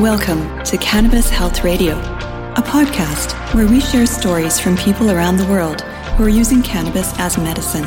[0.00, 5.46] Welcome to Cannabis Health Radio, a podcast where we share stories from people around the
[5.46, 5.82] world
[6.16, 7.86] who are using cannabis as medicine.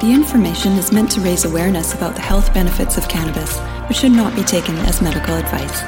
[0.00, 4.10] The information is meant to raise awareness about the health benefits of cannabis, but should
[4.10, 5.82] not be taken as medical advice.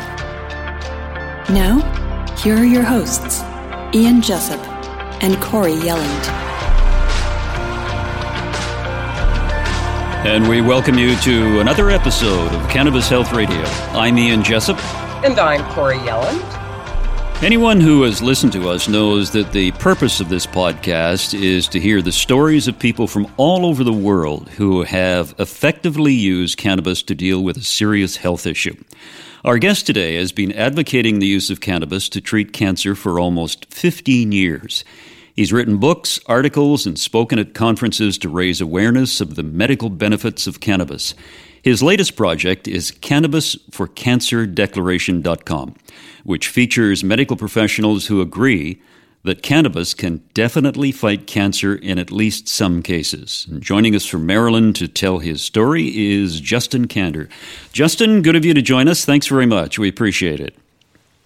[1.49, 1.81] Now,
[2.37, 3.41] here are your hosts,
[3.95, 4.61] Ian Jessop
[5.23, 6.29] and Corey Yelland.
[10.27, 13.63] And we welcome you to another episode of Cannabis Health Radio.
[13.93, 14.79] I'm Ian Jessop.
[15.25, 16.41] And I'm Corey Yelland.
[17.43, 21.81] Anyone who has listened to us knows that the purpose of this podcast is to
[21.81, 27.03] hear the stories of people from all over the world who have effectively used cannabis
[27.03, 28.77] to deal with a serious health issue.
[29.45, 33.67] Our guest today has been advocating the use of cannabis to treat cancer for almost
[33.75, 34.85] 15 years.
[35.35, 40.47] He's written books, articles, and spoken at conferences to raise awareness of the medical benefits
[40.47, 41.15] of cannabis.
[41.69, 45.75] His latest project is CannabisForCancerDeclaration.com,
[46.25, 48.81] which features medical professionals who agree
[49.25, 53.47] that cannabis can definitely fight cancer in at least some cases.
[53.51, 57.29] And joining us from Maryland to tell his story is Justin Kander.
[57.75, 59.05] Justin, good of you to join us.
[59.05, 59.79] Thanks very much.
[59.79, 60.55] We appreciate it.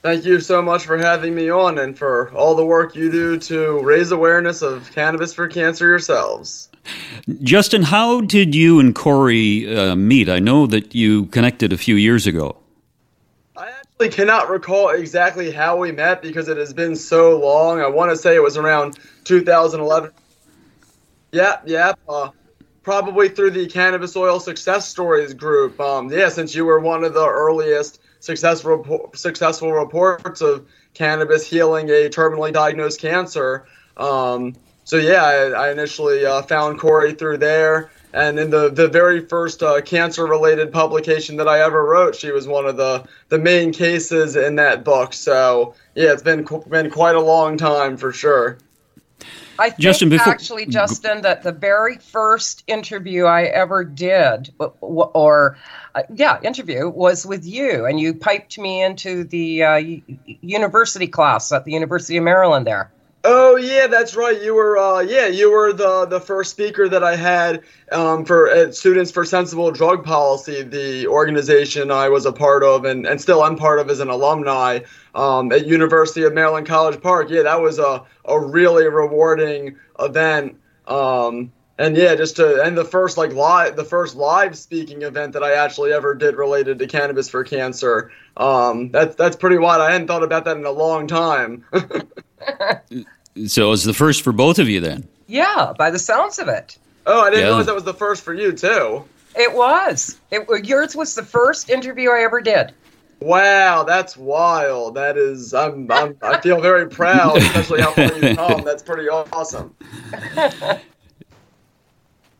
[0.02, 3.38] Thank you so much for having me on and for all the work you do
[3.38, 6.68] to raise awareness of cannabis for cancer yourselves.
[7.42, 10.28] Justin, how did you and Corey uh, meet?
[10.28, 12.56] I know that you connected a few years ago.
[13.56, 17.80] I actually cannot recall exactly how we met because it has been so long.
[17.80, 20.10] I want to say it was around 2011.
[21.30, 21.92] Yeah, yeah.
[22.08, 22.30] Uh,
[22.82, 25.78] probably through the Cannabis Oil Success Stories group.
[25.80, 31.88] Um, yeah, since you were one of the earliest successful successful reports of cannabis healing
[31.90, 33.66] a terminally diagnosed cancer.
[33.96, 34.54] Um,
[34.92, 39.24] so yeah, I, I initially uh, found Corey through there, and in the the very
[39.24, 43.38] first uh, cancer related publication that I ever wrote, she was one of the the
[43.38, 45.14] main cases in that book.
[45.14, 48.58] So yeah, it's been been quite a long time for sure.
[49.58, 55.56] I think Justin, before, actually, Justin, that the very first interview I ever did, or
[55.94, 59.82] uh, yeah, interview was with you, and you piped me into the uh,
[60.26, 62.90] university class at the University of Maryland there.
[63.24, 64.42] Oh yeah, that's right.
[64.42, 67.62] You were uh, yeah, you were the the first speaker that I had
[67.92, 72.84] um, for uh, Students for Sensible Drug Policy, the organization I was a part of
[72.84, 74.80] and, and still am part of as an alumni
[75.14, 77.30] um, at University of Maryland College Park.
[77.30, 80.56] Yeah, that was a, a really rewarding event.
[80.88, 85.32] Um, and yeah, just to and the first like live the first live speaking event
[85.32, 88.12] that I actually ever did related to cannabis for cancer.
[88.36, 89.82] Um, that's that's pretty wild.
[89.82, 91.64] I hadn't thought about that in a long time.
[93.46, 95.08] so it was the first for both of you then?
[95.26, 96.78] Yeah, by the sounds of it.
[97.04, 97.46] Oh, I didn't yeah.
[97.48, 99.04] realize that was the first for you too.
[99.34, 100.20] It was.
[100.30, 102.72] It yours was the first interview I ever did.
[103.18, 104.96] Wow, that's wild.
[104.96, 108.62] That is, I'm, I'm I feel very proud, especially how far you've come.
[108.64, 109.74] That's pretty awesome.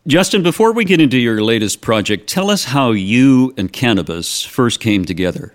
[0.05, 4.81] Justin, before we get into your latest project, tell us how you and cannabis first
[4.81, 5.53] came together.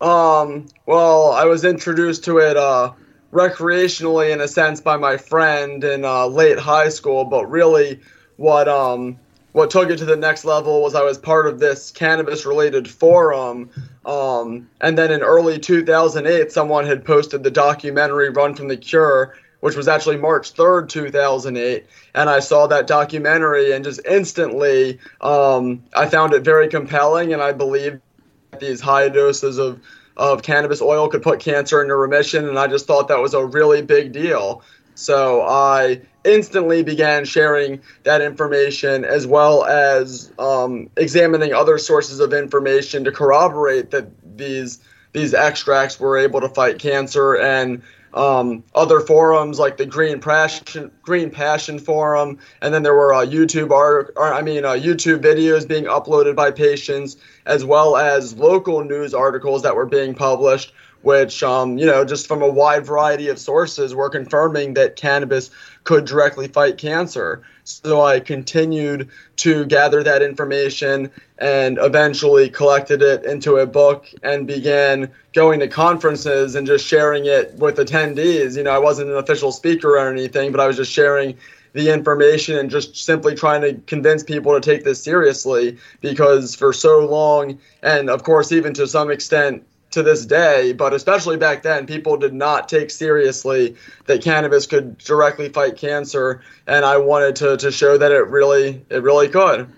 [0.00, 2.92] Um, well, I was introduced to it uh,
[3.32, 7.24] recreationally, in a sense, by my friend in uh, late high school.
[7.24, 8.00] But really,
[8.38, 9.16] what um,
[9.52, 13.70] what took it to the next level was I was part of this cannabis-related forum.
[14.04, 19.36] Um, and then in early 2008, someone had posted the documentary "Run from the Cure,"
[19.64, 21.86] which was actually March 3rd, 2008.
[22.14, 27.32] And I saw that documentary and just instantly um, I found it very compelling.
[27.32, 28.02] And I believed
[28.60, 29.80] these high doses of,
[30.18, 32.46] of cannabis oil could put cancer into remission.
[32.46, 34.62] And I just thought that was a really big deal.
[34.96, 42.34] So I instantly began sharing that information as well as um, examining other sources of
[42.34, 44.80] information to corroborate that these
[45.14, 47.82] these extracts were able to fight cancer and
[48.14, 53.26] um, other forums like the Green Passion Green Passion Forum, and then there were uh,
[53.26, 58.34] YouTube art, or, I mean uh, YouTube videos being uploaded by patients, as well as
[58.34, 60.72] local news articles that were being published,
[61.02, 65.50] which um, you know just from a wide variety of sources were confirming that cannabis
[65.82, 67.42] could directly fight cancer.
[67.64, 74.46] So I continued to gather that information and eventually collected it into a book and
[74.46, 78.56] began going to conferences and just sharing it with attendees.
[78.56, 81.36] You know, I wasn't an official speaker or anything, but I was just sharing
[81.72, 86.72] the information and just simply trying to convince people to take this seriously because for
[86.72, 91.62] so long, and of course, even to some extent, to this day, but especially back
[91.62, 93.76] then, people did not take seriously
[94.06, 98.84] that cannabis could directly fight cancer, and I wanted to, to show that it really
[98.90, 99.68] it really could.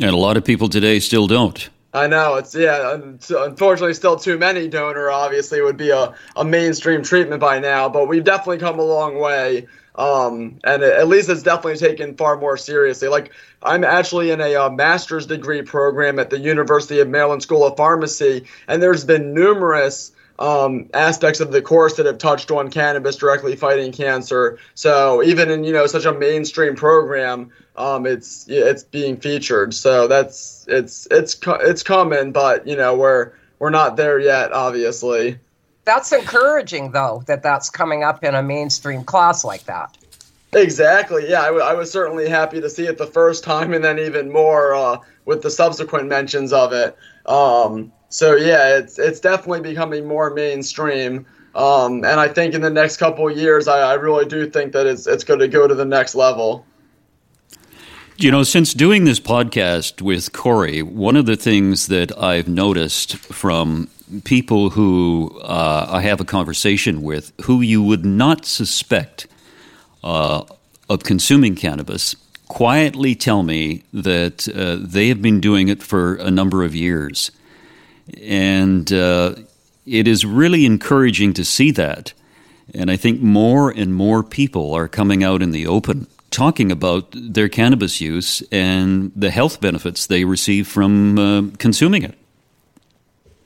[0.00, 1.68] And a lot of people today still don't.
[1.92, 2.94] I know it's yeah.
[2.94, 5.10] Unfortunately, still too many donor.
[5.10, 9.18] Obviously, would be a, a mainstream treatment by now, but we've definitely come a long
[9.18, 9.66] way.
[9.96, 13.08] Um, and at least it's definitely taken far more seriously.
[13.08, 13.32] Like
[13.62, 17.76] I'm actually in a uh, master's degree program at the University of Maryland School of
[17.76, 23.16] Pharmacy, and there's been numerous um, aspects of the course that have touched on cannabis
[23.16, 24.58] directly fighting cancer.
[24.74, 29.74] So even in you know such a mainstream program, um, it's it's being featured.
[29.74, 35.38] So that's it's it's it's coming, but you know we're we're not there yet, obviously.
[35.84, 39.96] That's encouraging, though, that that's coming up in a mainstream class like that.
[40.52, 41.28] Exactly.
[41.28, 43.98] Yeah, I, w- I was certainly happy to see it the first time, and then
[43.98, 46.96] even more uh, with the subsequent mentions of it.
[47.26, 51.26] Um, so yeah, it's it's definitely becoming more mainstream.
[51.54, 54.72] Um, and I think in the next couple of years, I, I really do think
[54.72, 56.66] that it's it's going to go to the next level.
[58.16, 63.16] You know, since doing this podcast with Corey, one of the things that I've noticed
[63.16, 63.88] from
[64.24, 69.26] people who uh, I have a conversation with who you would not suspect
[70.02, 70.44] uh,
[70.88, 72.16] of consuming cannabis
[72.48, 77.30] quietly tell me that uh, they have been doing it for a number of years.
[78.20, 79.36] And uh,
[79.86, 82.12] it is really encouraging to see that.
[82.74, 87.06] And I think more and more people are coming out in the open talking about
[87.12, 92.19] their cannabis use and the health benefits they receive from uh, consuming it.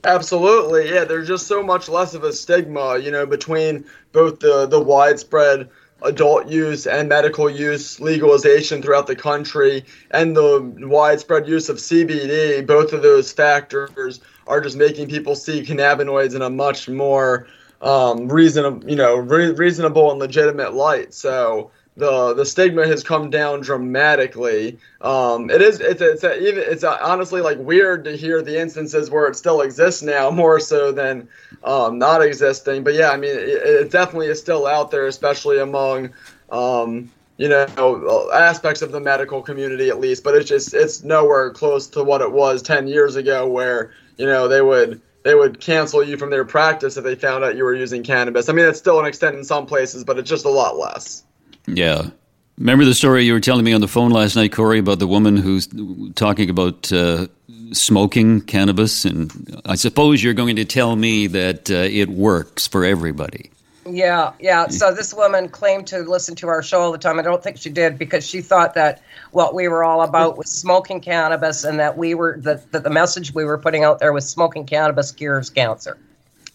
[0.05, 1.05] Absolutely, yeah.
[1.05, 5.71] There's just so much less of a stigma, you know, between both the the widespread
[6.03, 12.61] adult use and medical use legalization throughout the country and the widespread use of CBD.
[12.67, 17.47] Both of those factors are just making people see cannabinoids in a much more
[17.81, 21.15] um, reasonable, you know, re- reasonable and legitimate light.
[21.15, 24.79] So the the stigma has come down dramatically.
[25.01, 28.61] Um, it is it's it's a, even it's a, honestly like weird to hear the
[28.61, 31.29] instances where it still exists now more so than
[31.63, 32.83] um, not existing.
[32.83, 36.11] But yeah, I mean it, it, definitely is still out there, especially among
[36.51, 40.25] um, you know aspects of the medical community at least.
[40.25, 44.27] But it's just it's nowhere close to what it was ten years ago, where you
[44.27, 47.63] know they would they would cancel you from their practice if they found out you
[47.63, 48.49] were using cannabis.
[48.49, 51.23] I mean, it's still an extent in some places, but it's just a lot less.
[51.67, 52.11] Yeah.
[52.59, 55.09] Remember the story you were telling me on the phone last night, Corey, about the
[55.09, 55.69] woman who's
[56.15, 57.27] talking about uh,
[57.73, 59.05] smoking cannabis?
[59.05, 63.51] And I suppose you're going to tell me that uh, it works for everybody.
[63.87, 64.69] Yeah, yeah.
[64.69, 67.19] So this woman claimed to listen to our show all the time.
[67.19, 69.03] I don't think she did because she thought that
[69.33, 72.91] what we were all about was smoking cannabis and that we were that, that the
[72.91, 75.99] message we were putting out there was smoking cannabis cures cancer.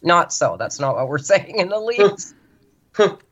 [0.01, 0.55] Not so.
[0.57, 2.35] That's not what we're saying in the least.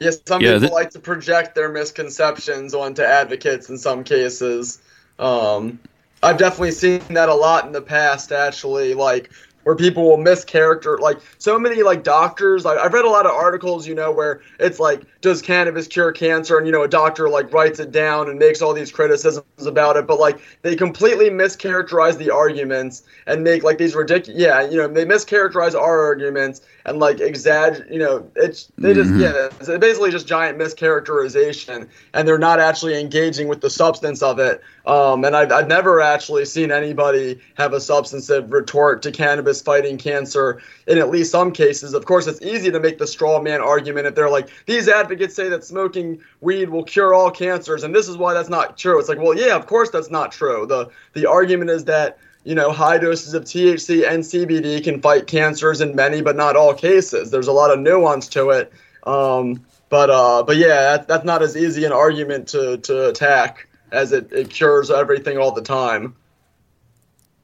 [0.00, 4.80] Yes, some yeah, people th- like to project their misconceptions onto advocates in some cases.
[5.18, 5.78] Um,
[6.22, 8.94] I've definitely seen that a lot in the past, actually.
[8.94, 9.30] Like,
[9.64, 13.32] where people will mischaracter like so many like doctors like i've read a lot of
[13.32, 17.28] articles you know where it's like does cannabis cure cancer and you know a doctor
[17.28, 21.28] like writes it down and makes all these criticisms about it but like they completely
[21.28, 26.62] mischaracterize the arguments and make like these ridiculous yeah you know they mischaracterize our arguments
[26.86, 29.20] and like exaggerate you know it's they just mm-hmm.
[29.20, 34.38] yeah it's basically just giant mischaracterization and they're not actually engaging with the substance of
[34.38, 39.62] it um, and I've, I've never actually seen anybody have a substantive retort to cannabis
[39.62, 41.94] fighting cancer in at least some cases.
[41.94, 45.36] Of course, it's easy to make the straw man argument if they're like, these advocates
[45.36, 48.98] say that smoking weed will cure all cancers, and this is why that's not true.
[48.98, 50.66] It's like, well, yeah, of course that's not true.
[50.66, 55.28] The, the argument is that you know, high doses of THC and CBD can fight
[55.28, 57.30] cancers in many, but not all cases.
[57.30, 58.72] There's a lot of nuance to it.
[59.04, 63.68] Um, but uh, but yeah, that, that's not as easy an argument to, to attack
[63.92, 66.14] as it, it cures everything all the time.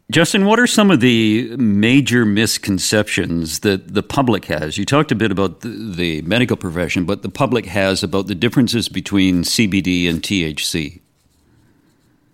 [0.08, 4.78] Justin, what are some of the major misconceptions that the public has?
[4.78, 8.34] You talked a bit about the, the, medical profession, but the public has about the
[8.36, 11.00] differences between CBD and THC.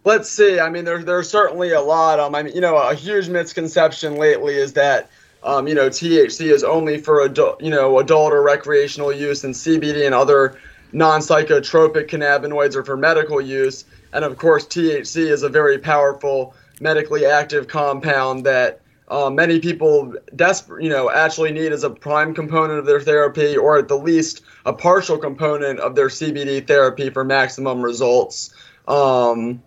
[0.04, 0.60] Let's see.
[0.60, 2.20] I mean, there, there's certainly a lot.
[2.20, 5.08] Um, I mean, you know, a huge misconception lately is that,
[5.42, 9.54] um, you know, THC is only for adult, you know, adult or recreational use, and
[9.54, 10.58] CBD and other
[10.92, 13.86] non-psychotropic cannabinoids are for medical use.
[14.12, 20.14] And of course, THC is a very powerful medically active compound that uh, many people
[20.34, 23.96] desperate, you know, actually need as a prime component of their therapy, or at the
[23.96, 28.54] least a partial component of their CBD therapy for maximum results.
[28.88, 29.62] Um,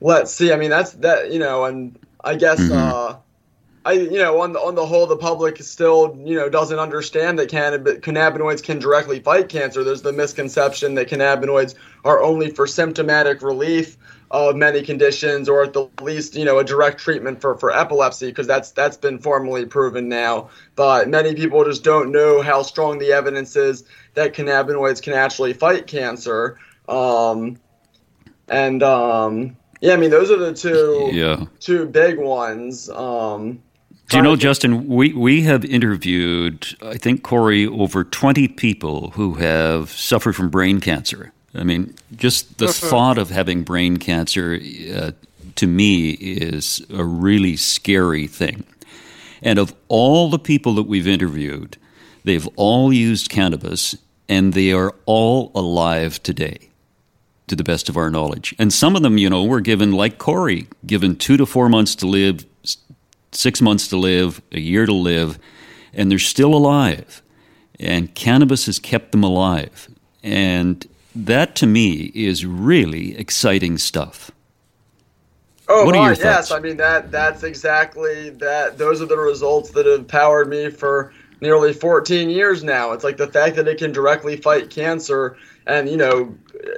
[0.00, 0.52] let's see.
[0.52, 1.32] I mean, that's that.
[1.32, 2.72] You know, and I guess mm-hmm.
[2.72, 3.16] uh,
[3.86, 7.38] I, you know, on the on the whole, the public still, you know, doesn't understand
[7.38, 9.82] that cannab- cannabinoids can directly fight cancer.
[9.82, 13.96] There's the misconception that cannabinoids are only for symptomatic relief
[14.30, 18.26] of many conditions, or at the least, you know, a direct treatment for for epilepsy,
[18.26, 20.50] because that's that's been formally proven now.
[20.76, 25.54] But many people just don't know how strong the evidence is that cannabinoids can actually
[25.54, 26.58] fight cancer.
[26.86, 27.58] Um,
[28.48, 31.46] and um, yeah, I mean, those are the two yeah.
[31.60, 32.90] two big ones.
[32.90, 33.62] Um,
[34.10, 39.34] do you know, Justin, we, we have interviewed, I think, Corey, over 20 people who
[39.34, 41.32] have suffered from brain cancer.
[41.54, 42.88] I mean, just the mm-hmm.
[42.88, 44.60] thought of having brain cancer
[44.94, 45.12] uh,
[45.56, 48.64] to me is a really scary thing.
[49.42, 51.76] And of all the people that we've interviewed,
[52.24, 53.96] they've all used cannabis
[54.28, 56.70] and they are all alive today,
[57.46, 58.54] to the best of our knowledge.
[58.58, 61.94] And some of them, you know, were given, like Corey, given two to four months
[61.96, 62.44] to live,
[63.32, 65.38] six months to live, a year to live,
[65.92, 67.22] and they're still alive.
[67.78, 69.88] And cannabis has kept them alive.
[70.22, 74.30] And that to me is really exciting stuff.
[75.68, 76.50] Oh, what your yes.
[76.50, 78.76] I mean that that's exactly that.
[78.76, 82.90] Those are the results that have powered me for nearly 14 years now.
[82.90, 86.34] It's like the fact that it can directly fight cancer and you know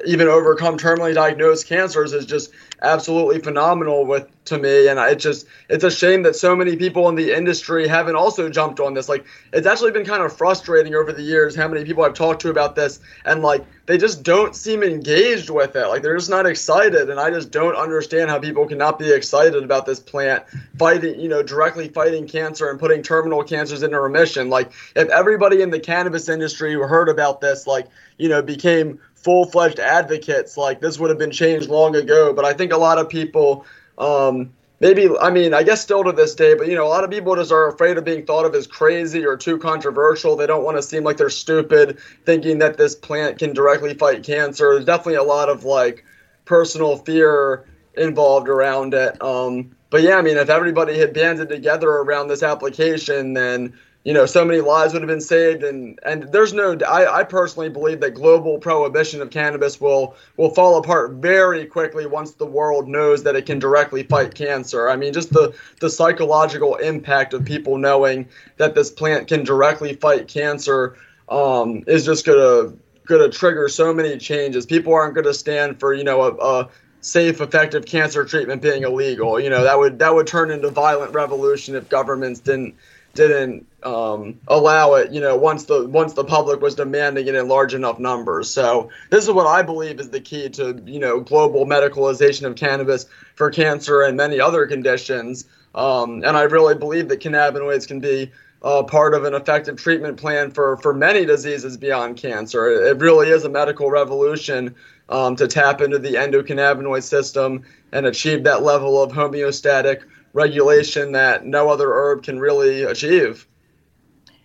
[0.07, 2.53] even overcome terminally diagnosed cancers is just
[2.83, 4.89] absolutely phenomenal with to me.
[4.89, 8.49] And it just it's a shame that so many people in the industry haven't also
[8.49, 9.09] jumped on this.
[9.09, 12.43] Like it's actually been kind of frustrating over the years how many people I've talked
[12.43, 15.87] to about this and like they just don't seem engaged with it.
[15.87, 17.09] Like they're just not excited.
[17.09, 20.45] And I just don't understand how people cannot be excited about this plant
[20.79, 24.51] fighting you know directly fighting cancer and putting terminal cancers into remission.
[24.51, 27.87] Like if everybody in the cannabis industry heard about this like
[28.19, 32.33] you know became full fledged advocates, like this would have been changed long ago.
[32.33, 33.65] But I think a lot of people,
[33.99, 37.05] um, maybe, I mean, I guess still to this day, but you know, a lot
[37.05, 40.37] of people just are afraid of being thought of as crazy or too controversial.
[40.37, 44.25] They don't want to seem like they're stupid, thinking that this plant can directly fight
[44.25, 44.75] cancer.
[44.75, 46.05] There's definitely a lot of like
[46.45, 47.65] personal fear
[47.95, 49.23] involved around it.
[49.23, 54.13] Um, but yeah, I mean, if everybody had banded together around this application, then you
[54.13, 56.77] know, so many lives would have been saved, and and there's no.
[56.89, 62.07] I, I personally believe that global prohibition of cannabis will will fall apart very quickly
[62.07, 64.89] once the world knows that it can directly fight cancer.
[64.89, 69.95] I mean, just the the psychological impact of people knowing that this plant can directly
[69.95, 70.97] fight cancer
[71.29, 72.73] um, is just gonna
[73.07, 74.67] gonna trigger so many changes.
[74.67, 76.69] People aren't gonna stand for you know a, a
[77.03, 79.39] safe, effective cancer treatment being illegal.
[79.39, 82.75] You know that would that would turn into violent revolution if governments didn't
[83.15, 85.13] didn't um, allow it.
[85.13, 88.51] You know, once the once the public was demanding it in large enough numbers.
[88.51, 92.57] So this is what I believe is the key to you know global medicalization of
[92.57, 95.45] cannabis for cancer and many other conditions.
[95.75, 98.31] Um, and I really believe that cannabinoids can be
[98.63, 102.71] uh, part of an effective treatment plan for for many diseases beyond cancer.
[102.71, 104.75] It, really is a medical revolution
[105.09, 110.03] um, to tap into the endocannabinoid system and achieve that level of homeostatic
[110.33, 113.47] regulation that no other herb can really achieve.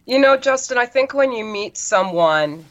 [0.05, 2.65] You know, Justin, I think when you meet someone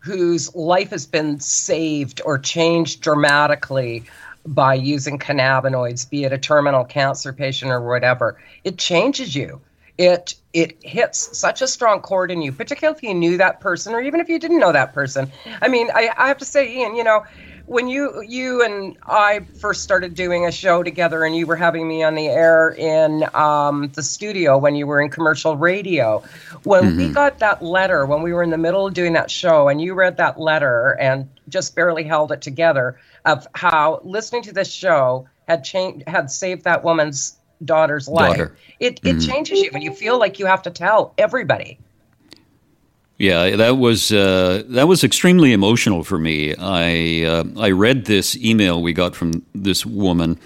[0.00, 4.04] whose life has been saved or changed dramatically
[4.46, 9.60] by using cannabinoids, be it a terminal cancer patient or whatever, it changes you.
[9.98, 13.94] It it hits such a strong chord in you, particularly if you knew that person
[13.94, 15.30] or even if you didn't know that person.
[15.60, 17.24] I mean, I, I have to say, Ian, you know,
[17.68, 21.86] when you you and I first started doing a show together, and you were having
[21.86, 26.22] me on the air in um, the studio when you were in commercial radio,
[26.64, 26.98] when mm-hmm.
[26.98, 29.80] we got that letter when we were in the middle of doing that show, and
[29.80, 34.72] you read that letter and just barely held it together of how listening to this
[34.72, 38.38] show had changed had saved that woman's daughter's life.
[38.38, 38.56] Daughter.
[38.80, 39.30] It it mm-hmm.
[39.30, 41.78] changes you, and you feel like you have to tell everybody.
[43.18, 46.54] Yeah, that was uh, that was extremely emotional for me.
[46.54, 50.38] I uh, I read this email we got from this woman,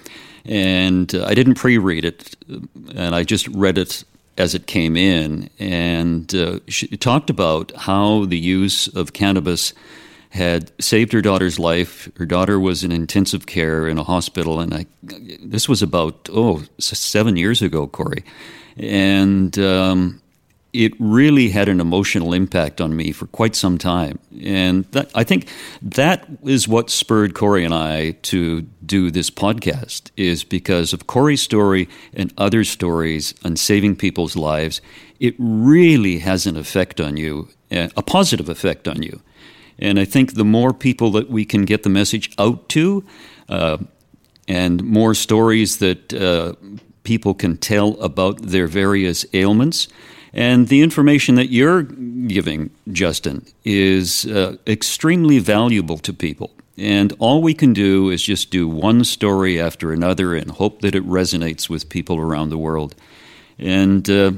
[0.46, 2.34] and uh, I didn't pre-read it,
[2.94, 4.04] and I just read it
[4.38, 9.74] as it came in, and uh, she talked about how the use of cannabis
[10.30, 12.10] had saved her daughter's life.
[12.16, 16.62] Her daughter was in intensive care in a hospital, and I this was about oh
[16.78, 18.24] seven years ago, Corey,
[18.78, 19.58] and.
[19.58, 20.21] Um,
[20.72, 24.18] it really had an emotional impact on me for quite some time.
[24.42, 25.48] And that, I think
[25.82, 31.42] that is what spurred Corey and I to do this podcast is because of Corey's
[31.42, 34.80] story and other stories on saving people's lives.
[35.20, 39.20] It really has an effect on you, a positive effect on you.
[39.78, 43.04] And I think the more people that we can get the message out to,
[43.48, 43.78] uh,
[44.48, 46.54] and more stories that uh,
[47.04, 49.88] people can tell about their various ailments.
[50.34, 56.50] And the information that you're giving, Justin, is uh, extremely valuable to people.
[56.78, 60.94] And all we can do is just do one story after another and hope that
[60.94, 62.94] it resonates with people around the world.
[63.58, 64.32] And uh,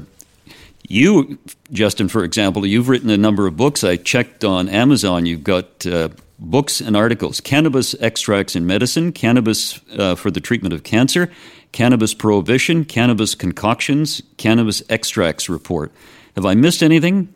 [0.87, 1.39] you,
[1.71, 3.83] Justin, for example, you've written a number of books.
[3.83, 5.25] I checked on Amazon.
[5.25, 10.73] You've got uh, books and articles Cannabis Extracts in Medicine, Cannabis uh, for the Treatment
[10.73, 11.31] of Cancer,
[11.75, 15.91] Cannabis Prohibition, Cannabis Concoctions, Cannabis Extracts Report.
[16.37, 17.33] Have I missed anything?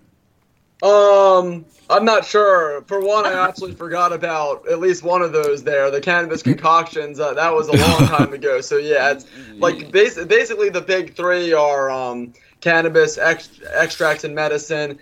[0.81, 2.81] Um, I'm not sure.
[2.83, 5.91] For one, I actually forgot about at least one of those there.
[5.91, 7.19] The cannabis concoctions.
[7.19, 8.61] Uh, that was a long time ago.
[8.61, 9.25] So yeah, it's
[9.57, 14.99] like bas- basically the big three are um, cannabis ex- extracts and medicine,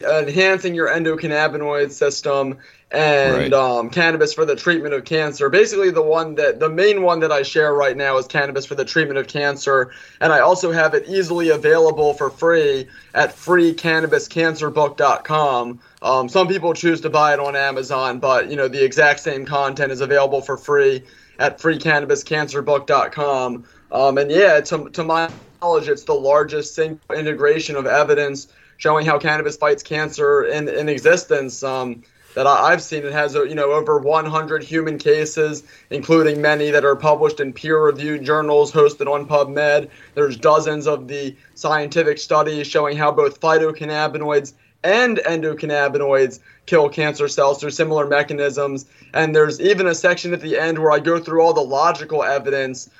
[0.00, 2.58] enhancing your endocannabinoid system,
[2.92, 3.52] and right.
[3.52, 5.50] um, cannabis for the treatment of cancer.
[5.50, 8.76] Basically, the one that the main one that I share right now is cannabis for
[8.76, 15.80] the treatment of cancer, and I also have it easily available for free at freecannabiscancerbook.com.
[16.02, 19.44] Um, some people choose to buy it on Amazon, but you know the exact same
[19.44, 21.02] content is available for free
[21.38, 23.64] at freecannabiscancerbook.com.
[23.92, 29.06] Um, and yeah, to, to my knowledge, it's the largest single integration of evidence showing
[29.06, 31.62] how cannabis fights cancer in, in existence.
[31.62, 32.02] Um,
[32.36, 33.04] that I've seen.
[33.06, 38.24] It has you know over 100 human cases, including many that are published in peer-reviewed
[38.24, 39.88] journals hosted on PubMed.
[40.14, 44.52] There's dozens of the scientific studies showing how both phytocannabinoids
[44.84, 48.84] and endocannabinoids kill cancer cells through similar mechanisms.
[49.14, 52.22] And there's even a section at the end where I go through all the logical
[52.22, 52.90] evidence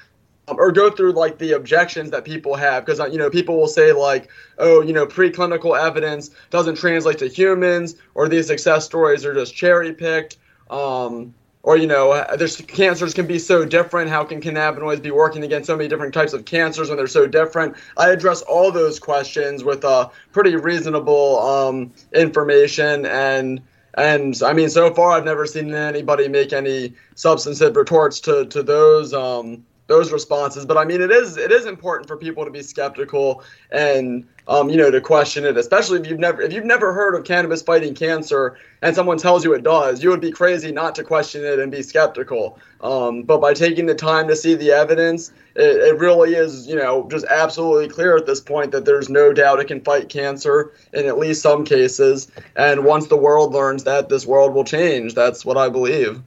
[0.49, 2.85] or go through like the objections that people have.
[2.85, 7.19] Because uh, you know people will say like oh you know preclinical evidence doesn't translate
[7.19, 10.37] to humans or these success stories are just cherry picked
[10.71, 11.35] um,
[11.67, 14.09] or you know there's cancers can be so different.
[14.09, 17.27] How can cannabinoids be working against so many different types of cancers when they're so
[17.27, 17.77] different?
[17.97, 23.05] I address all those questions with uh, pretty reasonable um, information.
[23.05, 23.63] And
[23.95, 28.63] and I mean, so far I've never seen anybody make any substantive retorts to to
[28.63, 30.67] those um, those responses.
[30.67, 34.69] But I mean, it is it is important for people to be skeptical and um,
[34.69, 37.63] you know to question it, especially if you've never if you've never heard of cannabis
[37.63, 41.45] fighting cancer and someone tells you it does, you would be crazy not to question
[41.45, 42.59] it and be skeptical.
[42.81, 46.77] Um, but by taking the time to see the evidence, it, it really is you
[46.77, 50.73] know just absolutely clear at this point that there's no doubt it can fight cancer
[50.93, 52.31] in at least some cases.
[52.57, 55.15] And once the world learns that, this world will change.
[55.15, 56.23] That's what I believe.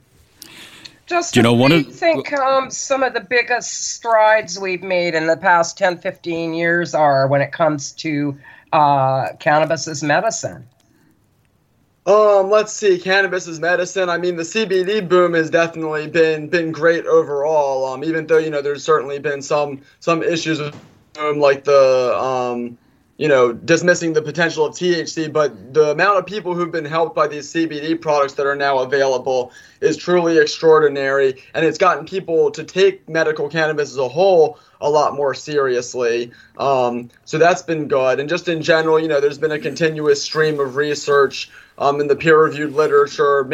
[1.10, 5.26] Just you know, one of think um, some of the biggest strides we've made in
[5.26, 8.38] the past 10, 15 years are when it comes to
[8.72, 10.68] uh, cannabis as medicine.
[12.06, 14.08] Um, let's see, cannabis as medicine.
[14.08, 17.92] I mean, the CBD boom has definitely been been great overall.
[17.92, 20.80] Um, even though you know there's certainly been some some issues with
[21.14, 22.78] boom, like the um,
[23.20, 27.14] you know, dismissing the potential of THC, but the amount of people who've been helped
[27.14, 29.52] by these CBD products that are now available
[29.82, 31.42] is truly extraordinary.
[31.52, 36.32] And it's gotten people to take medical cannabis as a whole a lot more seriously.
[36.56, 38.20] Um, so that's been good.
[38.20, 42.06] And just in general, you know, there's been a continuous stream of research um, in
[42.06, 43.46] the peer-reviewed literature.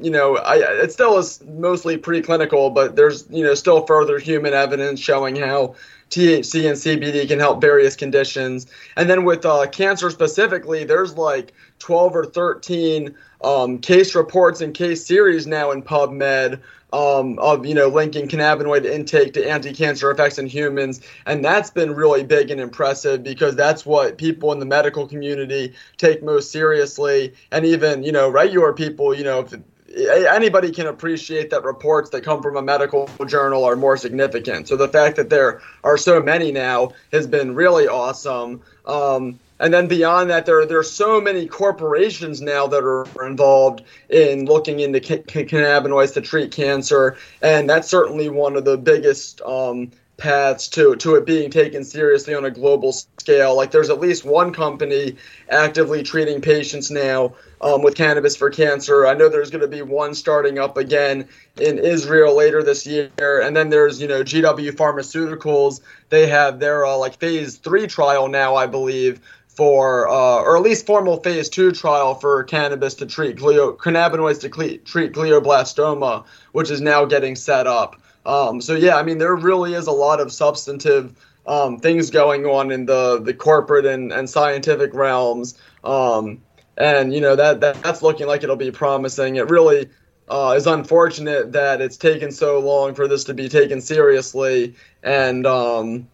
[0.00, 4.54] You know, I, it still is mostly preclinical, but there's, you know, still further human
[4.54, 5.74] evidence showing how
[6.10, 8.66] THC and CBD can help various conditions.
[8.96, 14.74] And then with uh, cancer specifically, there's like 12 or 13 um, case reports and
[14.74, 16.60] case series now in PubMed
[16.92, 21.94] um, of you know linking cannabinoid intake to anti-cancer effects in humans, and that's been
[21.94, 27.32] really big and impressive because that's what people in the medical community take most seriously,
[27.52, 29.40] and even you know regular people, you know.
[29.40, 29.54] If,
[29.94, 34.68] anybody can appreciate that reports that come from a medical journal are more significant.
[34.68, 38.62] So the fact that there are so many now has been really awesome.
[38.86, 43.82] Um, and then beyond that, there there are so many corporations now that are involved
[44.08, 49.90] in looking into cannabinoids to treat cancer, and that's certainly one of the biggest um,
[50.20, 53.56] paths to to it being taken seriously on a global scale.
[53.56, 55.16] Like there's at least one company
[55.48, 59.06] actively treating patients now um, with cannabis for cancer.
[59.06, 61.26] I know there's going to be one starting up again
[61.60, 65.80] in Israel later this year, and then there's you know GW Pharmaceuticals.
[66.10, 69.20] They have their uh, like phase three trial now, I believe.
[69.48, 74.40] For, uh, or at least formal phase two trial for cannabis to treat glio, cannabinoids
[74.42, 78.00] to treat glioblastoma, which is now getting set up.
[78.26, 82.46] Um, so yeah, I mean, there really is a lot of substantive um, things going
[82.46, 85.58] on in the the corporate and, and scientific realms.
[85.84, 86.42] Um,
[86.76, 89.36] and you know that, that that's looking like it'll be promising.
[89.36, 89.88] It really
[90.28, 95.46] uh, is unfortunate that it's taken so long for this to be taken seriously, and
[95.46, 96.08] um,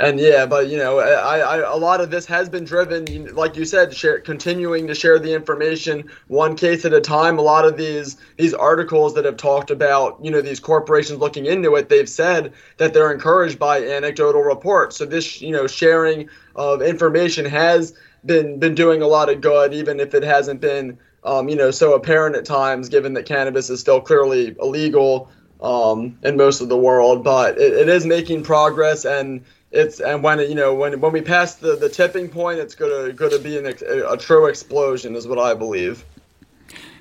[0.00, 3.56] and yeah, but you know, I, I, a lot of this has been driven, like
[3.56, 7.36] you said, share, continuing to share the information one case at a time.
[7.38, 11.46] A lot of these these articles that have talked about, you know, these corporations looking
[11.46, 14.96] into it, they've said that they're encouraged by anecdotal reports.
[14.96, 17.92] So this, you know, sharing of information has
[18.24, 21.72] been been doing a lot of good, even if it hasn't been, um, you know,
[21.72, 25.28] so apparent at times, given that cannabis is still clearly illegal
[25.60, 27.24] um, in most of the world.
[27.24, 31.20] But it, it is making progress and it's and when you know when when we
[31.20, 35.26] pass the the tipping point, it's gonna gonna be an, a, a true explosion, is
[35.26, 36.04] what I believe.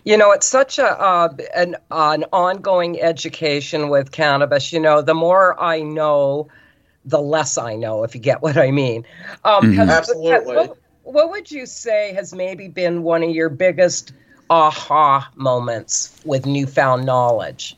[0.04, 4.74] You know, it's such a uh, an an ongoing education with cannabis.
[4.74, 6.50] You know, the more I know,
[7.06, 8.04] the less I know.
[8.04, 9.06] If you get what I mean.
[9.44, 9.74] Um, mm-hmm.
[9.74, 10.32] has, Absolutely.
[10.32, 14.12] Has, what, what would you say has maybe been one of your biggest
[14.50, 17.78] aha moments with newfound knowledge?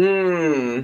[0.00, 0.82] Hmm.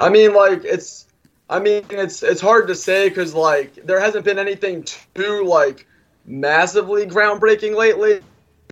[0.00, 1.03] I mean, like it's
[1.48, 5.86] I mean, it's it's hard to say because like there hasn't been anything too like
[6.24, 8.14] massively groundbreaking lately.
[8.14, 8.22] You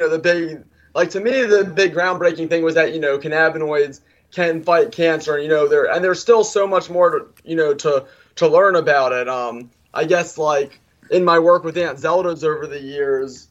[0.01, 4.01] know, the big like to me the big groundbreaking thing was that you know cannabinoids
[4.33, 5.39] can fight cancer.
[5.39, 8.07] You know, there and there's still so much more to you know to
[8.37, 9.29] to learn about it.
[9.29, 10.81] Um, I guess like
[11.11, 13.49] in my work with Aunt Zelda's over the years,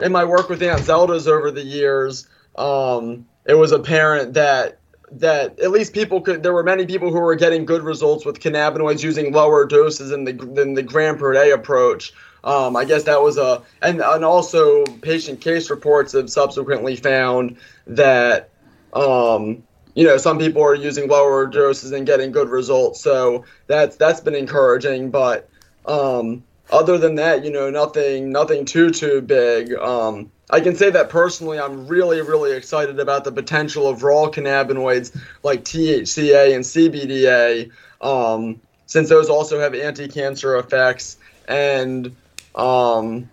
[0.00, 4.78] in my work with Aunt Zelda's over the years, um, it was apparent that
[5.12, 8.40] that at least people could there were many people who were getting good results with
[8.40, 12.12] cannabinoids using lower doses than the than the gram per day approach.
[12.44, 17.56] Um, I guess that was a and and also patient case reports have subsequently found
[17.86, 18.50] that
[18.92, 19.62] um,
[19.94, 23.00] you know some people are using lower doses and getting good results.
[23.00, 25.10] So that's that's been encouraging.
[25.10, 25.48] But
[25.86, 29.74] um, other than that, you know, nothing nothing too too big.
[29.74, 34.28] Um, I can say that personally, I'm really, really excited about the potential of raw
[34.30, 41.18] cannabinoids like THCA and CBDA, um, since those also have anti-cancer effects.
[41.48, 42.16] And
[42.54, 43.28] um,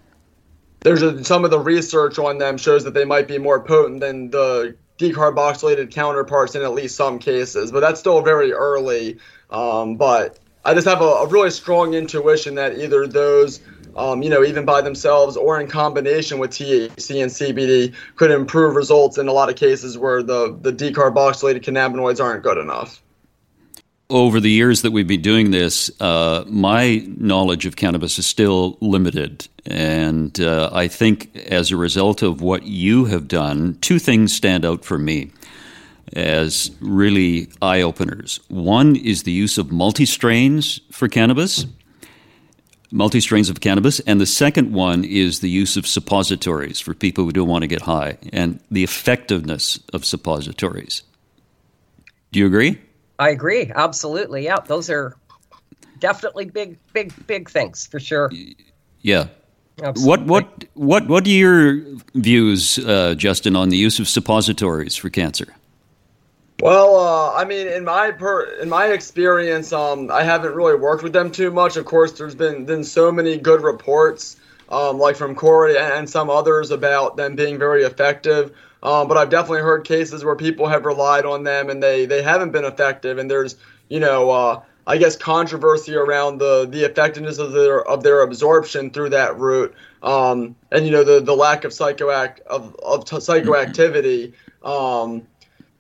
[0.82, 4.02] there's a, some of the research on them shows that they might be more potent
[4.02, 9.20] than the decarboxylated counterparts in at least some cases, but that's still very early.
[9.50, 13.62] Um, but I just have a, a really strong intuition that either those
[13.96, 18.76] um, you know, even by themselves or in combination with THC and CBD, could improve
[18.76, 23.02] results in a lot of cases where the, the decarboxylated cannabinoids aren't good enough.
[24.10, 28.78] Over the years that we've been doing this, uh, my knowledge of cannabis is still
[28.80, 29.48] limited.
[29.66, 34.64] And uh, I think as a result of what you have done, two things stand
[34.64, 35.32] out for me
[36.14, 38.40] as really eye openers.
[38.48, 41.66] One is the use of multi strains for cannabis
[42.96, 47.26] multi strains of cannabis, and the second one is the use of suppositories for people
[47.26, 51.04] who don't want to get high, and the effectiveness of suppositories.
[52.32, 52.82] Do you agree?
[53.20, 54.46] I agree, absolutely.
[54.46, 55.16] Yeah, those are
[56.00, 58.32] definitely big, big, big things for sure.
[59.02, 59.28] Yeah.
[59.84, 60.26] Absolutely.
[60.26, 61.82] What what what what are your
[62.14, 65.54] views, uh, Justin, on the use of suppositories for cancer?
[66.62, 71.04] Well, uh, I mean, in my per in my experience, um, I haven't really worked
[71.04, 71.76] with them too much.
[71.76, 74.38] Of course, there's been been so many good reports,
[74.70, 78.56] um, like from Corey and some others about them being very effective.
[78.82, 82.22] Um, but I've definitely heard cases where people have relied on them and they they
[82.22, 83.18] haven't been effective.
[83.18, 83.58] And there's
[83.90, 88.92] you know uh, I guess controversy around the the effectiveness of their of their absorption
[88.92, 89.76] through that route.
[90.02, 94.34] Um, and you know the the lack of psychoact of of psychoactivity.
[94.64, 95.28] Um,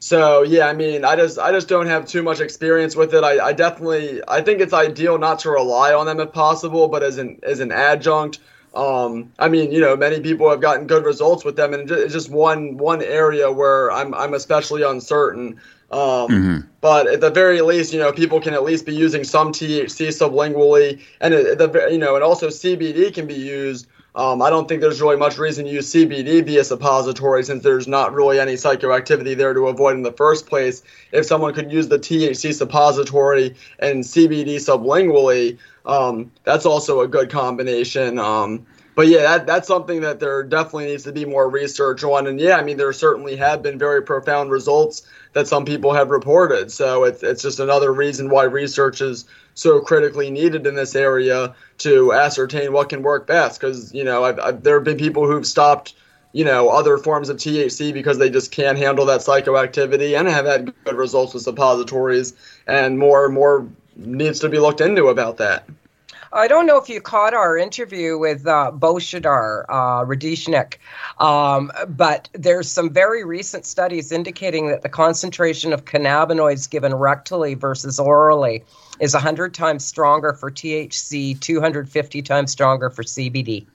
[0.05, 3.23] so yeah, I mean, I just I just don't have too much experience with it.
[3.23, 7.01] I, I definitely I think it's ideal not to rely on them if possible, but
[7.01, 8.37] as an as an adjunct.
[8.75, 12.13] Um, I mean, you know, many people have gotten good results with them, and it's
[12.13, 15.59] just one one area where I'm I'm especially uncertain.
[15.89, 16.57] Um, mm-hmm.
[16.81, 20.09] But at the very least, you know, people can at least be using some THC
[20.09, 24.67] sublingually, and at the you know, and also CBD can be used um, I don't
[24.67, 28.53] think there's really much reason to use CBD via suppository since there's not really any
[28.53, 30.83] psychoactivity there to avoid in the first place.
[31.11, 37.29] If someone could use the THC suppository and CBD sublingually, um, that's also a good
[37.29, 38.17] combination.
[38.17, 42.27] Um, but yeah, that, that's something that there definitely needs to be more research on.
[42.27, 46.09] And yeah, I mean, there certainly have been very profound results that some people have
[46.09, 46.71] reported.
[46.71, 51.53] So it's, it's just another reason why research is so critically needed in this area
[51.79, 53.59] to ascertain what can work best.
[53.59, 55.93] Because, you know, I've, I've, there have been people who've stopped,
[56.31, 60.45] you know, other forms of THC because they just can't handle that psychoactivity and have
[60.45, 62.33] had good results with suppositories.
[62.65, 63.67] And more and more
[63.97, 65.67] needs to be looked into about that.
[66.35, 70.79] I don't know if you caught our interview with uh, Boshidar uh, Radishnik,
[71.17, 77.57] um, but there's some very recent studies indicating that the concentration of cannabinoids given rectally
[77.57, 78.65] versus orally
[78.99, 83.65] is 100 times stronger for THC, 250 times stronger for CBD.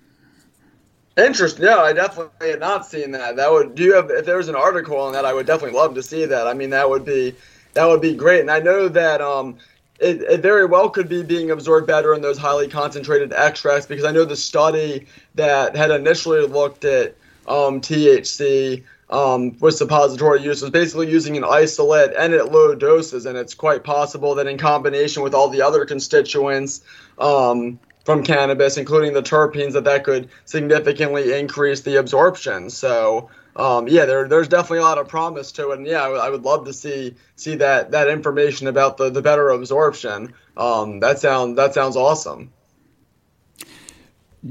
[1.16, 1.64] Interesting.
[1.64, 3.36] Yeah, I definitely had not seen that.
[3.36, 5.78] That would do you have if there was an article on that, I would definitely
[5.78, 6.46] love to see that.
[6.46, 7.34] I mean, that would be
[7.72, 8.40] that would be great.
[8.40, 9.56] And I know that um,
[10.00, 14.04] it, it, very well could be being absorbed better in those highly concentrated extracts because
[14.04, 17.14] I know the study that had initially looked at
[17.46, 23.26] um, THC um, with suppository use was basically using an isolate and at low doses,
[23.26, 26.82] and it's quite possible that in combination with all the other constituents
[27.18, 32.70] um, from cannabis, including the terpenes, that that could significantly increase the absorption.
[32.70, 36.26] So um, yeah, there, there's definitely a lot of promise to it, and yeah, I,
[36.26, 40.32] I, would love to see see that that information about the, the better absorption.
[40.56, 42.52] Um, that sound that sounds awesome.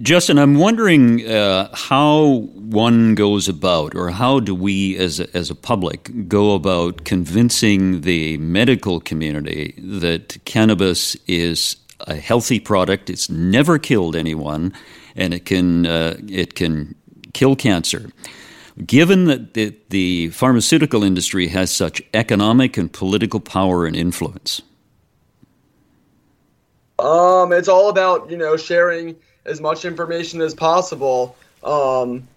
[0.01, 5.49] Justin, I'm wondering uh, how one goes about, or how do we as a, as
[5.49, 13.29] a public go about convincing the medical community that cannabis is a healthy product, it's
[13.29, 14.73] never killed anyone,
[15.15, 16.95] and it can uh, it can
[17.33, 18.11] kill cancer.
[18.85, 24.61] Given that the, the pharmaceutical industry has such economic and political power and influence?
[26.97, 29.15] Um, it's all about you know sharing
[29.45, 31.35] as much information as possible.
[31.63, 32.27] Um,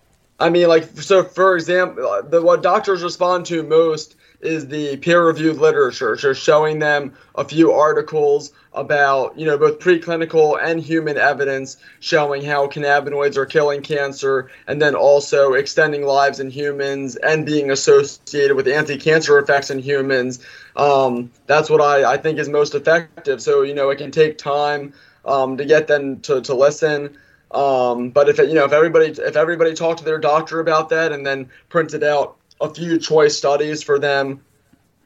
[0.40, 1.24] I mean, like so.
[1.24, 7.14] For example, the, what doctors respond to most is the peer-reviewed literature, so showing them
[7.37, 13.46] a few articles about you know both preclinical and human evidence showing how cannabinoids are
[13.46, 19.70] killing cancer and then also extending lives in humans and being associated with anti-cancer effects
[19.70, 20.44] in humans.
[20.76, 23.42] Um, that's what I, I think is most effective.
[23.42, 24.92] So you know it can take time
[25.24, 27.16] um, to get them to, to listen.
[27.52, 30.88] Um, but if it, you know if everybody if everybody talked to their doctor about
[30.88, 34.40] that and then printed out a few choice studies for them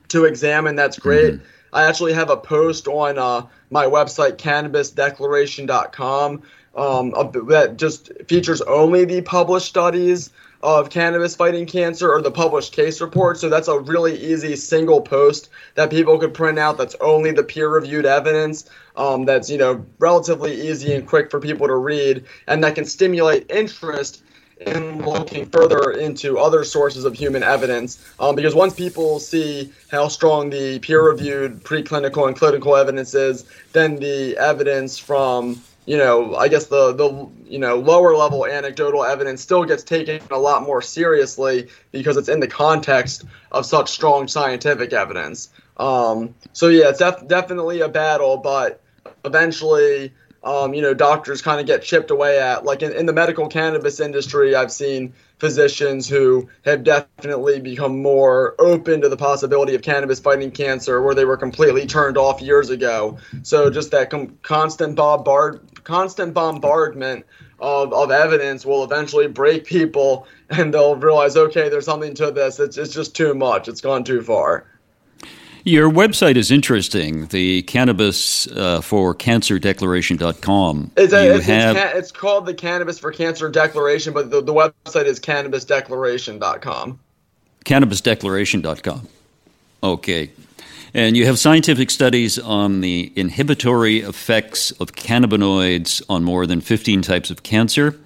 [0.08, 1.44] to examine that's great mm-hmm
[1.76, 6.42] I actually have a post on uh, my website, cannabisdeclaration.com,
[6.74, 7.10] um,
[7.48, 10.30] that just features only the published studies
[10.62, 13.38] of cannabis fighting cancer or the published case report.
[13.38, 16.78] So that's a really easy single post that people could print out.
[16.78, 18.70] That's only the peer-reviewed evidence.
[18.96, 22.86] Um, that's you know relatively easy and quick for people to read, and that can
[22.86, 24.22] stimulate interest
[24.60, 28.02] in looking further into other sources of human evidence.
[28.18, 33.96] Um, because once people see how strong the peer-reviewed preclinical and clinical evidence is, then
[33.96, 39.40] the evidence from you know, I guess the the you know lower level anecdotal evidence
[39.40, 44.26] still gets taken a lot more seriously because it's in the context of such strong
[44.26, 45.48] scientific evidence.
[45.76, 48.82] Um, so yeah, it's def- definitely a battle, but
[49.24, 50.12] eventually
[50.46, 52.64] um, you know, doctors kind of get chipped away at.
[52.64, 58.54] Like in, in the medical cannabis industry, I've seen physicians who have definitely become more
[58.60, 62.70] open to the possibility of cannabis fighting cancer, where they were completely turned off years
[62.70, 63.18] ago.
[63.42, 67.26] So just that com- constant bombard, constant bombardment
[67.58, 72.60] of, of evidence will eventually break people, and they'll realize, okay, there's something to this.
[72.60, 73.66] It's, it's just too much.
[73.66, 74.64] It's gone too far.
[75.66, 77.26] Your website is interesting.
[77.26, 80.92] The cannabis uh, for cancer declaration.com.
[80.96, 81.74] It's, a, it's, have...
[81.74, 87.00] it's, it's, called the Cannabis for Cancer Declaration, but the, the website is cannabisdeclaration.com.
[87.64, 89.08] Cannabisdeclaration.com.
[89.82, 90.30] Okay.
[90.94, 97.02] And you have scientific studies on the inhibitory effects of cannabinoids on more than 15
[97.02, 97.98] types of cancer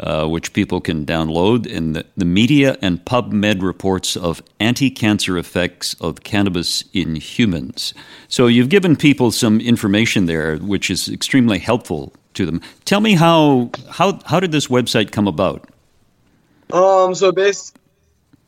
[0.00, 5.38] uh, which people can download, and the, the media and PubMed reports of anti cancer
[5.38, 7.94] effects of cannabis in humans.
[8.28, 12.60] So you've given people some information there, which is extremely helpful to them.
[12.84, 15.68] Tell me how how how did this website come about?
[16.72, 17.80] Um, so basically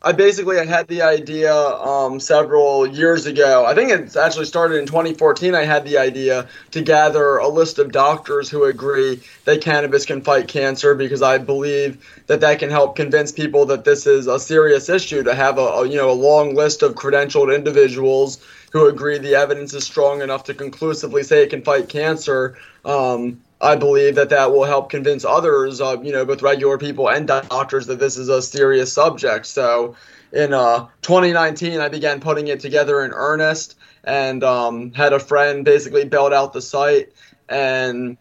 [0.07, 3.65] I basically I had the idea um, several years ago.
[3.65, 5.53] I think it's actually started in 2014.
[5.53, 10.21] I had the idea to gather a list of doctors who agree that cannabis can
[10.21, 14.39] fight cancer because I believe that that can help convince people that this is a
[14.39, 15.23] serious issue.
[15.23, 18.41] To have a, a you know a long list of credentialed individuals
[18.71, 22.57] who agree the evidence is strong enough to conclusively say it can fight cancer.
[22.85, 27.09] Um, I believe that that will help convince others, uh, you know, both regular people
[27.09, 29.47] and doctors, that this is a serious subject.
[29.47, 29.95] So,
[30.31, 35.65] in uh, 2019, I began putting it together in earnest, and um, had a friend
[35.65, 37.13] basically build out the site,
[37.49, 38.17] and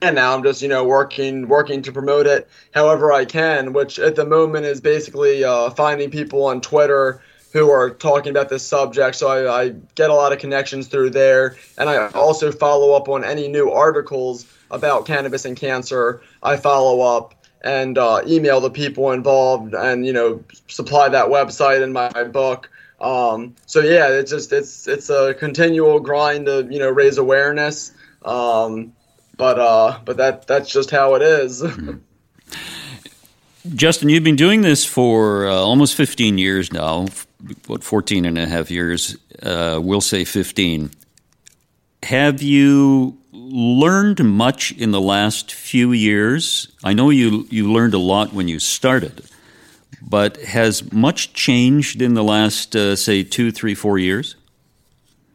[0.00, 3.98] and now I'm just you know working working to promote it however I can, which
[3.98, 7.20] at the moment is basically uh, finding people on Twitter
[7.52, 9.16] who are talking about this subject.
[9.16, 13.08] So I, I, get a lot of connections through there, and I also follow up
[13.08, 16.20] on any new articles about cannabis and cancer.
[16.42, 21.82] I follow up and uh, email the people involved, and you know supply that website
[21.82, 22.70] in my book.
[23.00, 27.92] Um, so yeah, it's just it's it's a continual grind to you know raise awareness.
[28.24, 28.92] Um,
[29.36, 31.64] but uh, but that that's just how it is.
[33.74, 37.06] Justin, you've been doing this for uh, almost 15 years now,
[37.66, 39.16] what, 14 and a half years?
[39.42, 40.90] Uh, we'll say 15.
[42.04, 46.68] Have you learned much in the last few years?
[46.84, 49.22] I know you, you learned a lot when you started,
[50.00, 54.36] but has much changed in the last, uh, say, two, three, four years?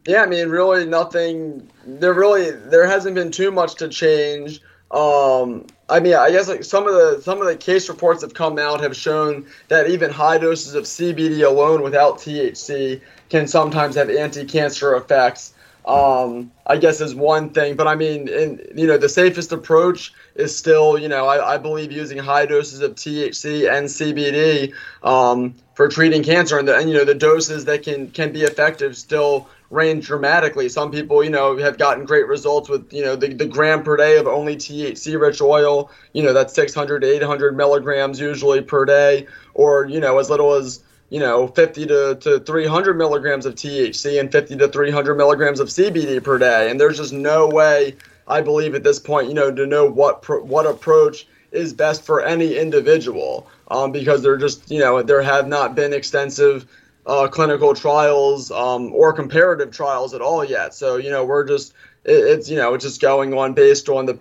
[0.06, 1.70] Yeah, I mean, really nothing.
[1.86, 4.60] There really there hasn't been too much to change.
[4.94, 8.28] Um, I mean, I guess like some of the some of the case reports that
[8.28, 13.48] have come out have shown that even high doses of CBD alone without THC can
[13.48, 15.52] sometimes have anti-cancer effects.
[15.84, 20.14] Um, I guess is one thing, but I mean, in, you know, the safest approach
[20.34, 25.54] is still, you know, I, I believe using high doses of THC and CBD um,
[25.74, 28.96] for treating cancer, and, the, and you know, the doses that can can be effective
[28.96, 30.68] still range dramatically.
[30.68, 33.96] Some people, you know, have gotten great results with, you know, the, the gram per
[33.96, 35.90] day of only THC rich oil.
[36.12, 40.54] You know, that's 600 to 800 milligrams usually per day, or, you know, as little
[40.54, 45.60] as, you know, 50 to, to 300 milligrams of THC and 50 to 300 milligrams
[45.60, 46.70] of CBD per day.
[46.70, 50.22] And there's just no way, I believe at this point, you know, to know what
[50.22, 55.22] pro- what approach is best for any individual um, because there just, you know, there
[55.22, 56.66] have not been extensive
[57.06, 60.74] uh, clinical trials um, or comparative trials at all yet.
[60.74, 64.06] So you know we're just it, it's you know it's just going on based on
[64.06, 64.18] the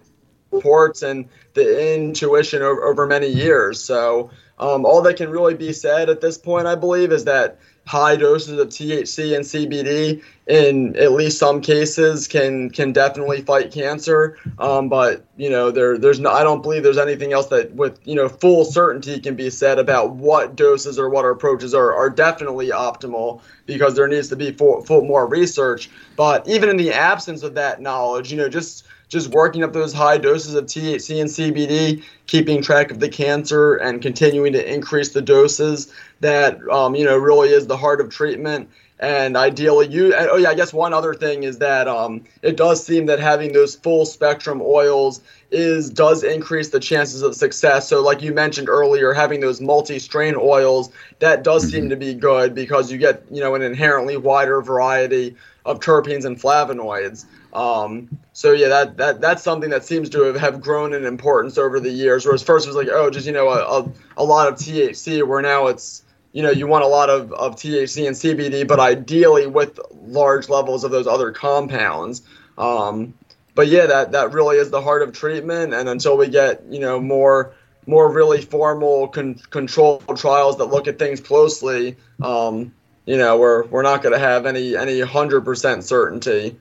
[0.52, 3.84] reports and the intuition over, over many years.
[3.84, 7.60] So um, all that can really be said at this point, I believe, is that
[7.86, 13.72] high doses of THC and CBD in at least some cases can can definitely fight
[13.72, 14.38] cancer.
[14.60, 18.00] Um, but you know, there there's no I don't believe there's anything else that with
[18.06, 22.10] you know full certainty can be said about what doses or what approaches are are
[22.10, 25.89] definitely optimal because there needs to be full, full more research.
[26.15, 29.94] But even in the absence of that knowledge, you know, just just working up those
[29.94, 35.10] high doses of THC and CBD, keeping track of the cancer, and continuing to increase
[35.10, 38.70] the doses that um, you know really is the heart of treatment.
[39.00, 40.13] And ideally, you.
[40.16, 43.20] And, oh yeah, I guess one other thing is that um, it does seem that
[43.20, 47.88] having those full spectrum oils is does increase the chances of success.
[47.88, 50.89] So, like you mentioned earlier, having those multi-strain oils
[51.20, 51.72] that does mm-hmm.
[51.72, 55.36] seem to be good because you get you know an inherently wider variety
[55.66, 57.26] of terpenes and flavonoids.
[57.54, 61.60] Um, so yeah, that, that that's something that seems to have, have grown in importance
[61.60, 62.26] over the years.
[62.26, 65.26] Whereas first it was like, oh, just you know, a, a, a lot of THC.
[65.26, 68.80] Where now it's you know you want a lot of, of THC and CBD, but
[68.80, 72.24] ideally with large levels of those other compounds.
[72.58, 73.13] Um,
[73.54, 75.76] but yeah, that that really is the heart of treatment.
[75.76, 77.54] And until we get you know more
[77.86, 82.74] more really formal con- controlled trials that look at things closely, um,
[83.06, 86.60] you know, we're we're not going to have any any hundred percent certainty.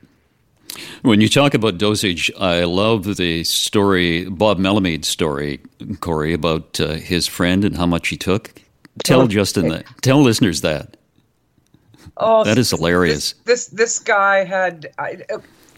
[1.02, 5.61] When you talk about dosage, I love the story, Bob Melamede's story,
[6.00, 8.54] Corey, about uh, his friend and how much he took.
[9.04, 9.85] Tell oh, Justin that.
[10.02, 10.96] Tell listeners that.
[12.16, 13.32] Oh, that is hilarious.
[13.44, 15.18] This this, this guy had, I,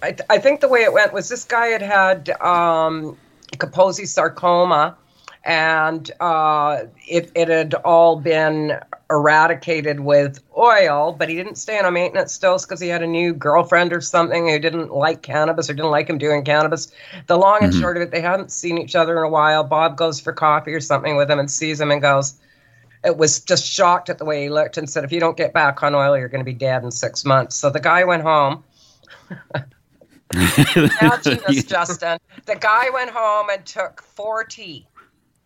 [0.03, 3.17] I, I, think the way it went was this guy had had um,
[3.53, 4.97] Kaposi sarcoma,
[5.45, 8.79] and uh, it, it had all been
[9.15, 13.07] eradicated with oil, but he didn't stay on a maintenance dose because he had a
[13.07, 16.93] new girlfriend or something who didn't like cannabis or didn't like him doing cannabis.
[17.27, 17.81] The long and mm-hmm.
[17.81, 19.65] short of it, they hadn't seen each other in a while.
[19.65, 22.35] Bob goes for coffee or something with him and sees him and goes,
[23.05, 25.53] it was just shocked at the way he looked and said, if you don't get
[25.53, 27.55] back on oil, you're going to be dead in six months.
[27.57, 28.65] So the guy went home.
[30.35, 32.19] Imagine this, Justin.
[32.47, 34.87] The guy went home and took 40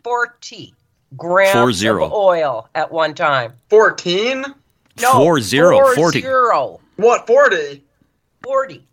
[0.03, 0.73] 40
[1.17, 2.05] grams four zero.
[2.05, 3.53] of oil at one time.
[3.69, 4.45] 14?
[5.01, 5.77] No, four zero.
[5.77, 6.21] Four 40.
[6.21, 6.79] Zero.
[6.97, 7.83] What, 40?
[8.43, 8.87] 40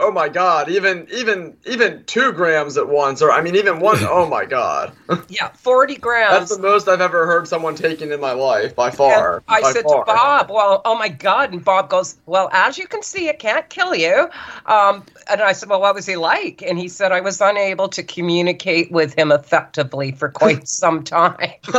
[0.00, 3.98] oh my god even even even two grams at once or i mean even one
[4.00, 4.92] oh my god.
[5.28, 6.38] Yeah 40 grams.
[6.38, 9.60] That's the most i've ever heard someone taking in my life by far and i
[9.60, 10.04] by said far.
[10.04, 13.38] to bob well oh my god and bob goes well as you can see it
[13.38, 14.28] can't kill you.
[14.66, 16.62] Um, and i said well what was he like?
[16.62, 21.52] And he said i was unable to communicate with him effectively for quite some time.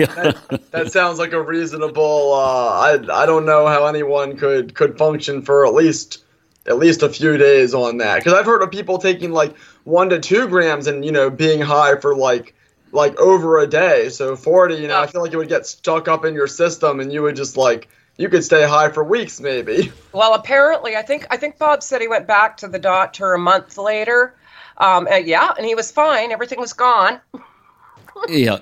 [0.00, 4.96] That, that, sounds like a reasonable uh, I, I don't know how anyone could could
[4.96, 6.22] function for at least
[6.66, 10.10] at least a few days on that because I've heard of people taking like one
[10.10, 12.54] to two grams and you know being high for like
[12.92, 14.08] like over a day.
[14.08, 17.00] So 40, you know, I feel like it would get stuck up in your system
[17.00, 19.92] and you would just like you could stay high for weeks maybe.
[20.12, 23.38] Well, apparently, I think I think Bob said he went back to the doctor a
[23.38, 24.34] month later.
[24.76, 26.32] Um, and yeah, and he was fine.
[26.32, 27.20] Everything was gone.
[28.28, 28.58] yeah.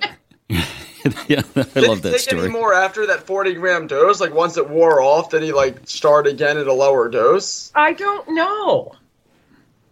[1.29, 2.43] yeah, I love that take story.
[2.45, 4.21] Any more after that 40 gram dose?
[4.21, 7.71] Like once it wore off, did he like start again at a lower dose?
[7.75, 8.95] I don't know.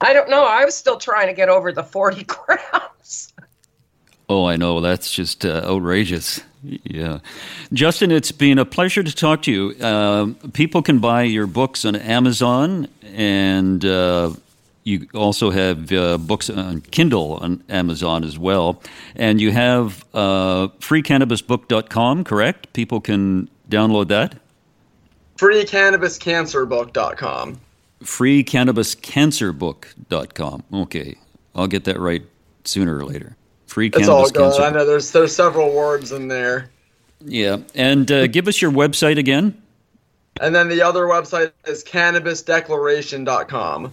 [0.00, 0.44] I don't know.
[0.44, 3.32] I was still trying to get over the 40 grams.
[4.28, 4.80] Oh, I know.
[4.80, 6.40] That's just uh, outrageous.
[6.62, 7.20] Yeah.
[7.72, 9.84] Justin, it's been a pleasure to talk to you.
[9.84, 14.32] Uh, people can buy your books on Amazon, and uh,
[14.87, 18.80] you also have uh, books on Kindle on Amazon as well.
[19.16, 22.72] And you have uh, freecannabisbook.com, correct?
[22.72, 24.37] People can download that?
[25.39, 27.61] Freecannabiscancerbook.com.
[28.05, 30.62] Freecannabiscancerbook.com.
[30.72, 31.16] Okay.
[31.57, 32.22] I'll get that right
[32.64, 33.37] sooner or later.
[33.66, 34.61] Free It's all good.
[34.61, 36.70] I know there's there's several words in there.
[37.20, 39.61] Yeah, and uh, give us your website again.
[40.41, 43.93] And then the other website is cannabisdeclaration.com.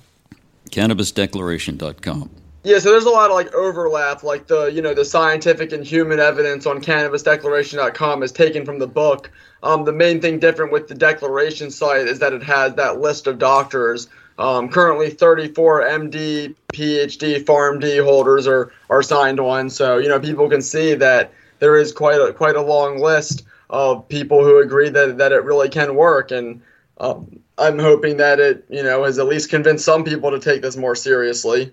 [0.73, 2.29] Cannabisdeclaration.com.
[2.63, 5.85] Yeah, so there's a lot of like overlap, like the you know the scientific and
[5.85, 9.29] human evidence on cannabisdeclaration.com is taken from the book.
[9.63, 13.27] Um, the main thing different with the declaration site is that it has that list
[13.27, 14.07] of doctors
[14.37, 19.69] um, currently, 34 MD, PhD, PharmD holders are are signed on.
[19.69, 23.43] So you know people can see that there is quite a quite a long list
[23.69, 26.61] of people who agree that that it really can work, and
[26.97, 30.61] um, I'm hoping that it you know has at least convinced some people to take
[30.61, 31.71] this more seriously.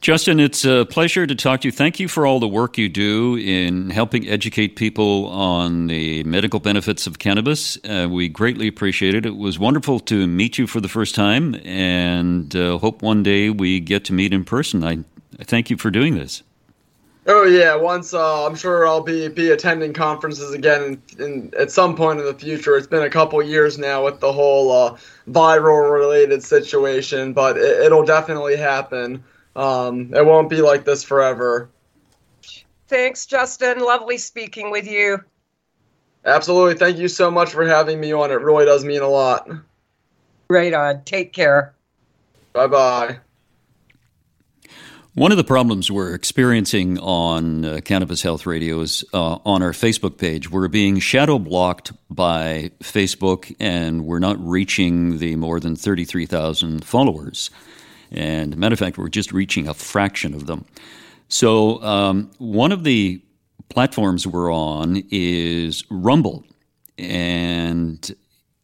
[0.00, 1.72] Justin, it's a pleasure to talk to you.
[1.72, 6.58] Thank you for all the work you do in helping educate people on the medical
[6.58, 7.76] benefits of cannabis.
[7.84, 9.26] Uh, we greatly appreciate it.
[9.26, 13.50] It was wonderful to meet you for the first time, and uh, hope one day
[13.50, 14.82] we get to meet in person.
[14.84, 15.00] I,
[15.38, 16.42] I thank you for doing this.
[17.26, 21.70] Oh yeah, once uh, I'm sure I'll be be attending conferences again in, in, at
[21.70, 22.76] some point in the future.
[22.76, 24.96] It's been a couple years now with the whole uh,
[25.28, 29.22] viral related situation, but it, it'll definitely happen.
[29.54, 31.68] Um, it won't be like this forever.
[32.88, 33.80] Thanks, Justin.
[33.80, 35.22] Lovely speaking with you.
[36.24, 36.74] Absolutely.
[36.74, 38.30] Thank you so much for having me on.
[38.30, 39.48] It really does mean a lot.
[40.48, 41.04] Right on.
[41.04, 41.74] Take care.
[42.52, 43.18] Bye bye.
[45.14, 49.72] One of the problems we're experiencing on uh, Cannabis Health Radio is uh, on our
[49.72, 50.52] Facebook page.
[50.52, 57.50] We're being shadow blocked by Facebook and we're not reaching the more than 33,000 followers.
[58.12, 60.64] And matter of fact, we're just reaching a fraction of them.
[61.26, 63.20] So um, one of the
[63.68, 66.44] platforms we're on is Rumble.
[66.98, 68.14] And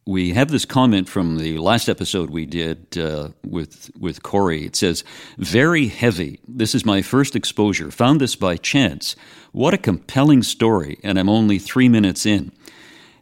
[0.07, 4.65] we have this comment from the last episode we did uh, with with Corey.
[4.65, 5.03] It says,
[5.37, 6.39] "Very heavy.
[6.47, 7.91] This is my first exposure.
[7.91, 9.15] Found this by chance.
[9.51, 12.51] What a compelling story, and I'm only three minutes in."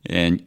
[0.05, 0.45] And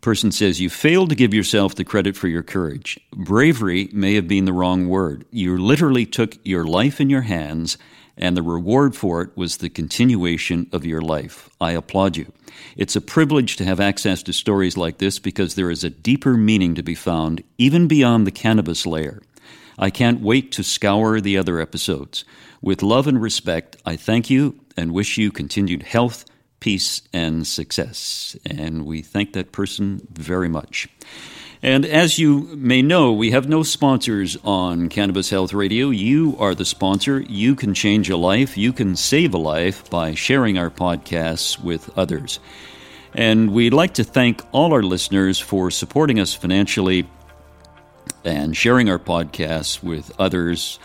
[0.00, 2.98] person says, You failed to give yourself the credit for your courage.
[3.12, 5.24] Bravery may have been the wrong word.
[5.30, 7.78] You literally took your life in your hands,
[8.18, 11.48] and the reward for it was the continuation of your life.
[11.60, 12.32] I applaud you.
[12.76, 16.36] It's a privilege to have access to stories like this because there is a deeper
[16.36, 19.22] meaning to be found, even beyond the cannabis layer.
[19.78, 22.24] I can't wait to scour the other episodes.
[22.60, 26.24] With love and respect, I thank you and wish you continued health
[26.60, 28.36] peace, and success.
[28.44, 30.88] And we thank that person very much.
[31.62, 35.90] And as you may know, we have no sponsors on Cannabis Health Radio.
[35.90, 37.20] You are the sponsor.
[37.20, 38.56] You can change a life.
[38.56, 42.38] You can save a life by sharing our podcasts with others.
[43.12, 47.08] And we'd like to thank all our listeners for supporting us financially
[48.24, 50.78] and sharing our podcasts with others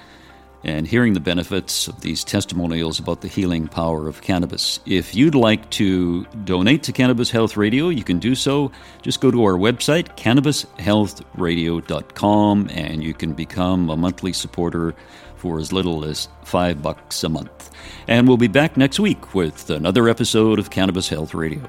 [0.64, 4.80] and hearing the benefits of these testimonials about the healing power of cannabis.
[4.86, 8.72] If you'd like to donate to Cannabis Health Radio, you can do so.
[9.01, 14.95] Just go to our website, cannabishealthradio.com, and you can become a monthly supporter
[15.36, 17.72] for as little as five bucks a month.
[18.07, 21.61] And we'll be back next week with another episode of Cannabis Health Radio.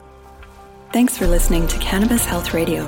[0.92, 2.84] Thanks for listening to Cannabis Health Radio.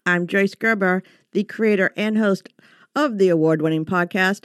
[0.05, 2.51] I'm Joyce Gerber, the creator and host
[2.95, 4.45] of the award winning podcast,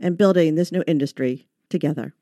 [0.00, 2.14] and building this new industry together.